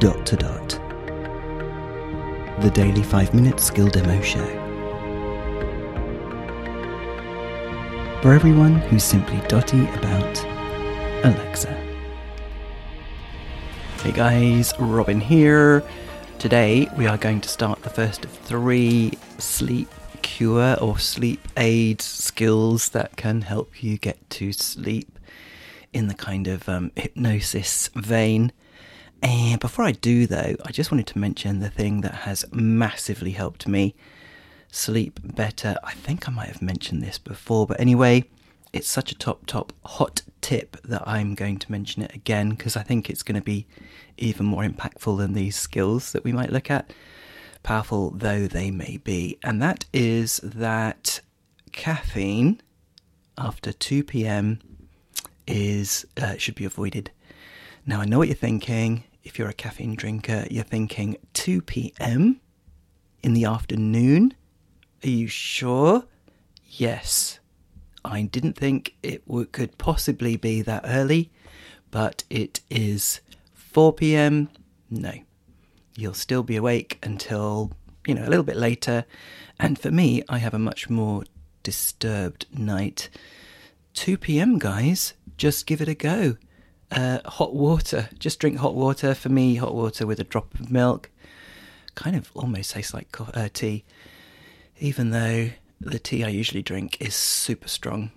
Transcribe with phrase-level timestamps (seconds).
[0.00, 0.68] dot to dot.
[2.62, 4.46] The Daily 5 Minute Skill Demo Show.
[8.22, 10.42] For everyone who's simply dotty about
[11.22, 11.74] Alexa.
[14.02, 15.84] Hey guys, Robin here.
[16.38, 19.90] Today we are going to start the first of three sleep
[20.22, 25.18] cure or sleep aid skills that can help you get to sleep
[25.92, 28.50] in the kind of um, hypnosis vein.
[29.22, 33.32] And before I do, though, I just wanted to mention the thing that has massively
[33.32, 33.94] helped me
[34.70, 35.76] sleep better.
[35.84, 38.24] I think I might have mentioned this before, but anyway,
[38.72, 42.76] it's such a top, top hot tip that I'm going to mention it again because
[42.76, 43.66] I think it's going to be
[44.16, 46.92] even more impactful than these skills that we might look at,
[47.62, 49.38] powerful though they may be.
[49.42, 51.20] And that is that
[51.72, 52.60] caffeine
[53.36, 54.60] after 2 p.m.
[55.46, 57.10] is uh, should be avoided.
[57.86, 59.04] Now I know what you're thinking.
[59.22, 62.40] If you're a caffeine drinker, you're thinking 2 p.m.
[63.22, 64.34] in the afternoon.
[65.04, 66.04] Are you sure?
[66.64, 67.38] Yes.
[68.04, 71.30] I didn't think it w- could possibly be that early,
[71.90, 73.20] but it is
[73.52, 74.48] 4 p.m.
[74.88, 75.12] No.
[75.96, 77.72] You'll still be awake until,
[78.06, 79.04] you know, a little bit later.
[79.58, 81.24] And for me, I have a much more
[81.62, 83.10] disturbed night.
[83.94, 86.36] 2 p.m., guys, just give it a go.
[86.90, 89.14] Uh, hot water, just drink hot water.
[89.14, 91.10] For me, hot water with a drop of milk.
[91.94, 93.84] Kind of almost tastes like uh, tea,
[94.78, 98.10] even though the tea I usually drink is super strong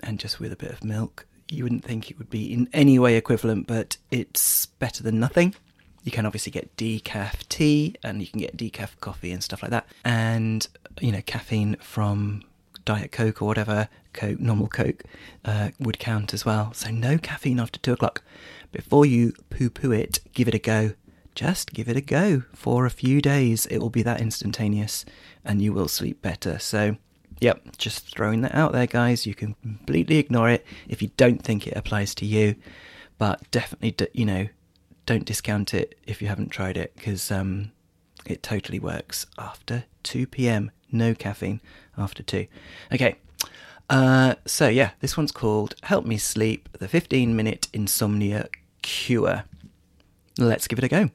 [0.00, 1.26] and just with a bit of milk.
[1.48, 5.54] You wouldn't think it would be in any way equivalent, but it's better than nothing.
[6.02, 9.70] You can obviously get decaf tea and you can get decaf coffee and stuff like
[9.70, 9.86] that.
[10.04, 10.66] And,
[11.00, 12.42] you know, caffeine from
[12.84, 15.04] Diet Coke or whatever, Coke, normal Coke,
[15.44, 16.72] uh, would count as well.
[16.72, 18.22] So no caffeine after two o'clock.
[18.72, 20.92] Before you poo poo it, give it a go.
[21.34, 23.66] Just give it a go for a few days.
[23.66, 25.04] It will be that instantaneous
[25.44, 26.58] and you will sleep better.
[26.58, 26.96] So,
[27.40, 29.26] yep, just throwing that out there, guys.
[29.26, 32.56] You can completely ignore it if you don't think it applies to you,
[33.18, 34.48] but definitely, you know,
[35.06, 37.72] don't discount it if you haven't tried it because um,
[38.26, 40.70] it totally works after 2 p.m.
[40.90, 41.60] No caffeine
[41.96, 42.46] after 2.
[42.92, 43.16] Okay.
[43.90, 48.48] Uh, so yeah, this one's called "Help Me Sleep: The 15-Minute Insomnia
[48.80, 49.44] Cure."
[50.38, 51.10] Let's give it a go.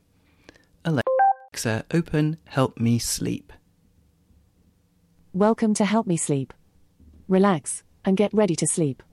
[0.86, 3.52] Alexa, open "Help Me Sleep."
[5.34, 6.54] Welcome to Help Me Sleep.
[7.28, 9.04] Relax and get ready to sleep.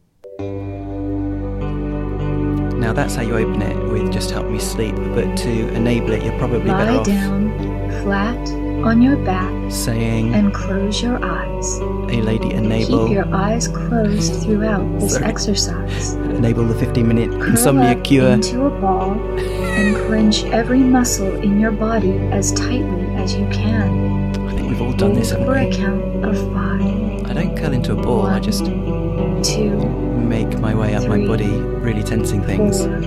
[2.78, 6.22] Now that's how you open it with "Just Help Me Sleep," but to enable it,
[6.24, 8.48] you're probably better Lie off down, flat
[8.84, 11.78] on your back, saying, and close your eyes.
[12.10, 15.24] A lady, enable." Keep your eyes closed throughout this Sorry.
[15.24, 16.14] exercise.
[16.14, 18.28] Enable the 15 minute Curl insomnia up cure.
[18.28, 24.34] into a ball and clench every muscle in your body as tightly as you can.
[24.46, 25.74] I think we've all done this, haven't for a we?
[25.74, 29.78] count of five, I don't curl into a ball, I just two,
[30.24, 32.80] make my way up my body, really tensing things.
[32.80, 33.00] four,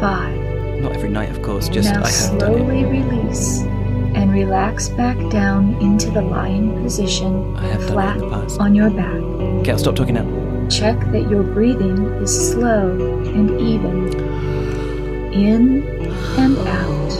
[0.00, 0.36] five.
[0.80, 2.56] Not every night, of course, just now I have done it.
[2.56, 3.60] slowly release
[4.14, 8.30] and relax back down into the lying position, I have done it flat in the
[8.30, 8.60] past.
[8.60, 9.14] on your back.
[9.14, 10.68] Okay, I'll stop talking now.
[10.68, 12.90] Check that your breathing is slow
[13.26, 14.12] and even.
[15.32, 15.82] In
[16.38, 17.12] and out.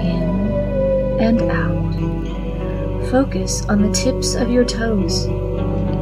[0.00, 3.10] In and out.
[3.10, 5.26] Focus on the tips of your toes.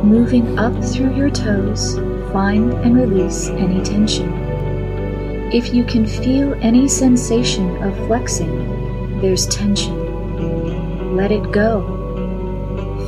[0.02, 1.96] Moving up through your toes,
[2.32, 4.32] find and release any tension.
[5.52, 11.14] If you can feel any sensation of flexing, there's tension.
[11.14, 12.00] Let it go.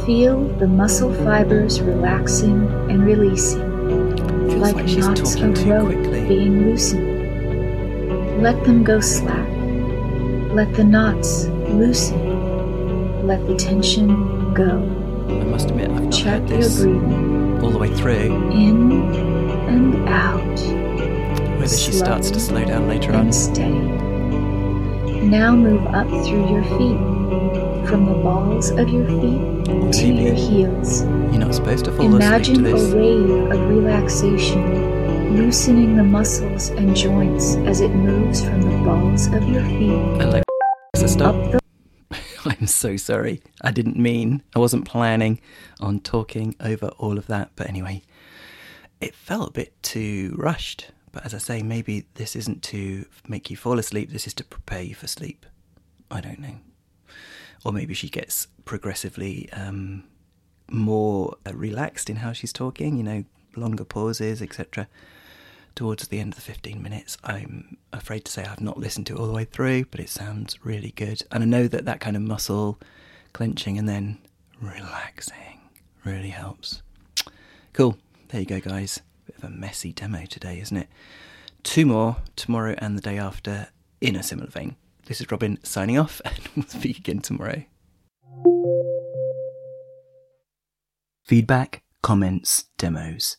[0.07, 3.75] Feel the muscle fibers relaxing and releasing
[4.49, 6.29] Feels like, like, knots of rope quickly.
[6.29, 8.41] being loosened.
[8.41, 9.49] Let them go slack.
[10.53, 13.27] Let the knots loosen.
[13.27, 15.04] Let the tension go.
[15.29, 18.51] I must admit, I've not Check heard your this breathing all the way through.
[18.51, 18.93] in
[19.69, 20.59] and out.
[21.59, 23.33] Whether she starts to slow down later on.
[23.33, 23.73] steady.
[25.25, 26.99] Now move up through your feet,
[27.89, 31.03] from the balls of your feet to your heels.
[31.03, 32.93] You're not supposed to fall asleep to Imagine this.
[32.93, 39.27] a wave of relaxation, loosening the muscles and joints as it moves from the balls
[39.29, 41.64] of your feet Alexa, stop.
[42.61, 43.43] I'm so sorry.
[43.63, 44.43] I didn't mean.
[44.55, 45.41] I wasn't planning
[45.81, 47.51] on talking over all of that.
[47.57, 48.03] But anyway,
[49.01, 50.91] it felt a bit too rushed.
[51.13, 54.45] But as I say, maybe this isn't to make you fall asleep, this is to
[54.45, 55.47] prepare you for sleep.
[56.11, 56.59] I don't know.
[57.65, 60.05] Or maybe she gets progressively um,
[60.69, 63.25] more uh, relaxed in how she's talking, you know,
[63.57, 64.89] longer pauses, etc.
[65.75, 67.17] towards the end of the 15 minutes.
[67.25, 70.09] I'm afraid to say I've not listened to it all the way through, but it
[70.09, 71.23] sounds really good.
[71.31, 72.81] And I know that that kind of muscle
[73.33, 74.19] clenching and then
[74.61, 75.61] relaxing
[76.05, 76.83] really helps.
[77.73, 77.97] Cool.
[78.29, 79.01] There you go, guys.
[79.27, 80.89] Bit of a messy demo today, isn't it?
[81.63, 83.69] Two more tomorrow and the day after
[84.01, 84.77] in a similar vein.
[85.07, 87.65] This is Robin signing off, and we'll speak again tomorrow.
[91.25, 93.39] Feedback, comments, demos.